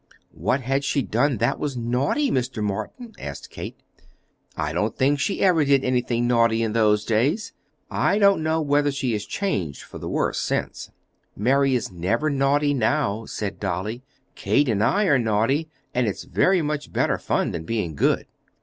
[0.33, 2.63] "What had she done that was naughty, Mr.
[2.63, 3.79] Morton?" asked Kate.
[4.57, 7.53] "I don't think she ever did anything naughty in those days.
[7.91, 10.89] I don't know whether she has changed for the worse since."
[11.37, 14.01] "Mary is never naughty now," said Dolly.
[14.33, 18.25] "Kate and I are naughty, and it's very much better fun than being good."